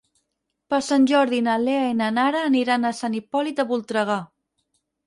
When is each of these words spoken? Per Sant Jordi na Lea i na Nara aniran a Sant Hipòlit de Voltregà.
Per 0.73 0.79
Sant 0.85 1.05
Jordi 1.11 1.43
na 1.49 1.59
Lea 1.65 1.83
i 1.91 1.99
na 2.01 2.09
Nara 2.17 2.43
aniran 2.49 2.89
a 2.89 2.95
Sant 3.03 3.21
Hipòlit 3.21 3.63
de 3.63 3.69
Voltregà. 3.75 4.19